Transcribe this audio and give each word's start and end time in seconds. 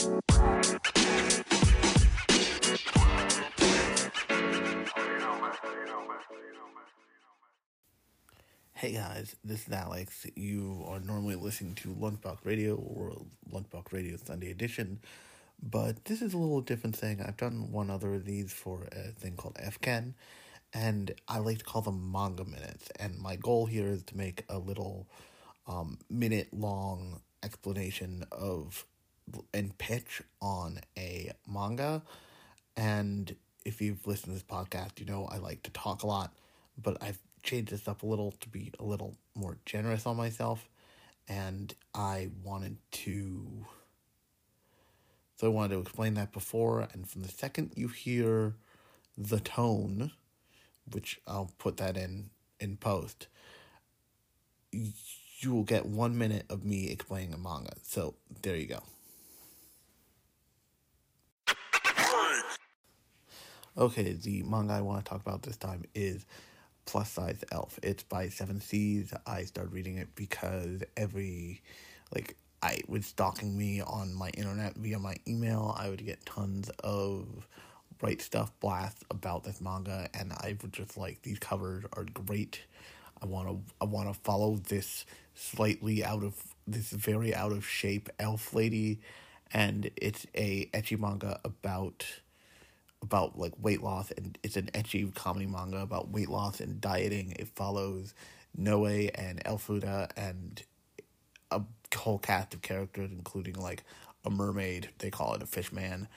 Hey 0.00 0.12
guys, 8.92 9.36
this 9.44 9.66
is 9.66 9.72
Alex. 9.74 10.26
You 10.34 10.86
are 10.88 11.00
normally 11.00 11.34
listening 11.34 11.74
to 11.74 11.88
Lunchbox 11.88 12.38
Radio 12.44 12.76
or 12.76 13.26
Lunchbox 13.52 13.92
Radio 13.92 14.16
Sunday 14.16 14.50
Edition, 14.50 15.00
but 15.62 16.06
this 16.06 16.22
is 16.22 16.32
a 16.32 16.38
little 16.38 16.62
different 16.62 16.96
thing. 16.96 17.20
I've 17.20 17.36
done 17.36 17.70
one 17.70 17.90
other 17.90 18.14
of 18.14 18.24
these 18.24 18.54
for 18.54 18.88
a 18.92 19.08
thing 19.08 19.36
called 19.36 19.56
FCAN, 19.56 20.14
and 20.72 21.12
I 21.28 21.40
like 21.40 21.58
to 21.58 21.64
call 21.64 21.82
them 21.82 22.10
manga 22.10 22.46
minutes. 22.46 22.88
And 22.98 23.18
my 23.18 23.36
goal 23.36 23.66
here 23.66 23.88
is 23.88 24.02
to 24.04 24.16
make 24.16 24.44
a 24.48 24.58
little 24.58 25.10
um, 25.66 25.98
minute 26.08 26.48
long 26.54 27.20
explanation 27.42 28.24
of 28.32 28.86
and 29.52 29.76
pitch 29.78 30.22
on 30.40 30.80
a 30.96 31.32
manga. 31.48 32.02
And 32.76 33.34
if 33.64 33.80
you've 33.80 34.06
listened 34.06 34.32
to 34.32 34.32
this 34.32 34.42
podcast, 34.42 34.98
you 34.98 35.06
know 35.06 35.26
I 35.30 35.38
like 35.38 35.62
to 35.64 35.70
talk 35.70 36.02
a 36.02 36.06
lot, 36.06 36.32
but 36.80 36.96
I've 37.02 37.18
changed 37.42 37.72
this 37.72 37.88
up 37.88 38.02
a 38.02 38.06
little 38.06 38.32
to 38.40 38.48
be 38.48 38.72
a 38.78 38.84
little 38.84 39.16
more 39.34 39.58
generous 39.64 40.06
on 40.06 40.16
myself. 40.16 40.68
And 41.28 41.74
I 41.94 42.30
wanted 42.42 42.78
to. 42.92 43.66
So 45.36 45.46
I 45.46 45.50
wanted 45.50 45.74
to 45.74 45.80
explain 45.80 46.14
that 46.14 46.32
before, 46.32 46.86
and 46.92 47.08
from 47.08 47.22
the 47.22 47.28
second 47.28 47.72
you 47.74 47.88
hear 47.88 48.56
the 49.16 49.40
tone, 49.40 50.12
which 50.92 51.20
I'll 51.26 51.50
put 51.58 51.78
that 51.78 51.96
in 51.96 52.30
in 52.58 52.76
post, 52.76 53.28
you 54.72 55.52
will 55.52 55.64
get 55.64 55.86
one 55.86 56.18
minute 56.18 56.44
of 56.50 56.64
me 56.64 56.88
explaining 56.90 57.32
a 57.32 57.38
manga. 57.38 57.72
So 57.82 58.14
there 58.42 58.56
you 58.56 58.66
go. 58.66 58.82
Okay, 63.78 64.14
the 64.14 64.42
manga 64.42 64.72
I 64.72 64.80
want 64.80 65.04
to 65.04 65.08
talk 65.08 65.20
about 65.20 65.42
this 65.42 65.56
time 65.56 65.84
is 65.94 66.26
Plus 66.86 67.08
Size 67.08 67.44
Elf. 67.52 67.78
It's 67.84 68.02
by 68.02 68.28
Seven 68.28 68.60
Seas. 68.60 69.14
I 69.28 69.44
started 69.44 69.72
reading 69.72 69.96
it 69.98 70.08
because 70.16 70.82
every, 70.96 71.62
like, 72.12 72.36
I 72.64 72.80
was 72.88 73.06
stalking 73.06 73.56
me 73.56 73.80
on 73.80 74.12
my 74.12 74.30
internet 74.30 74.74
via 74.74 74.98
my 74.98 75.14
email. 75.28 75.76
I 75.78 75.88
would 75.88 76.04
get 76.04 76.26
tons 76.26 76.68
of 76.82 77.46
Right 78.02 78.18
Stuf 78.18 78.50
blasts 78.58 79.04
about 79.08 79.44
this 79.44 79.60
manga, 79.60 80.08
and 80.14 80.32
I 80.32 80.56
would 80.60 80.72
just 80.72 80.96
like 80.96 81.22
these 81.22 81.38
covers 81.38 81.84
are 81.92 82.04
great. 82.04 82.62
I 83.22 83.26
want 83.26 83.48
to 83.48 83.74
I 83.80 83.84
want 83.84 84.12
to 84.12 84.18
follow 84.20 84.56
this 84.56 85.06
slightly 85.36 86.04
out 86.04 86.24
of 86.24 86.34
this 86.66 86.90
very 86.90 87.32
out 87.32 87.52
of 87.52 87.64
shape 87.64 88.08
elf 88.18 88.52
lady, 88.52 88.98
and 89.52 89.90
it's 89.94 90.26
a 90.34 90.66
ecchi 90.74 90.98
manga 90.98 91.38
about 91.44 92.04
about 93.02 93.38
like 93.38 93.52
weight 93.58 93.82
loss 93.82 94.10
and 94.10 94.38
it's 94.42 94.56
an 94.56 94.70
ecchi 94.74 95.12
comedy 95.14 95.46
manga 95.46 95.78
about 95.78 96.10
weight 96.10 96.28
loss 96.28 96.60
and 96.60 96.80
dieting. 96.80 97.34
It 97.38 97.48
follows 97.48 98.14
Noe 98.56 98.84
and 98.86 99.42
Elfuda 99.44 100.10
and 100.16 100.62
a 101.50 101.62
whole 101.94 102.18
cast 102.18 102.54
of 102.54 102.62
characters, 102.62 103.10
including 103.12 103.54
like 103.54 103.82
a 104.24 104.30
mermaid, 104.30 104.90
they 104.98 105.10
call 105.10 105.34
it 105.34 105.42
a 105.42 105.46
fish 105.46 105.72
man, 105.72 106.08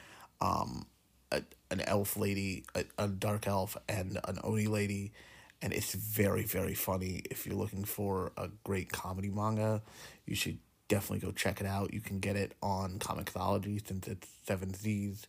um, 0.42 0.86
a, 1.32 1.42
an 1.72 1.82
elf 1.82 2.18
lady, 2.18 2.66
a, 2.76 2.86
a 2.98 3.08
dark 3.08 3.48
elf, 3.48 3.78
and 3.88 4.20
an 4.26 4.40
oni 4.44 4.68
lady. 4.68 5.14
And 5.62 5.72
it's 5.72 5.94
very, 5.94 6.44
very 6.44 6.74
funny. 6.74 7.24
If 7.32 7.46
you're 7.46 7.56
looking 7.56 7.86
for 7.86 8.34
a 8.36 8.50
great 8.64 8.92
comedy 8.92 9.30
manga, 9.30 9.82
you 10.26 10.36
should 10.36 10.58
definitely 10.90 11.26
go 11.26 11.32
check 11.32 11.62
it 11.62 11.68
out. 11.68 11.94
You 11.94 12.02
can 12.02 12.20
get 12.20 12.36
it 12.36 12.54
on 12.62 13.00
Comixology 13.00 13.86
since 13.88 14.08
it's 14.08 14.28
Seven 14.46 14.74
Seas 14.74 15.26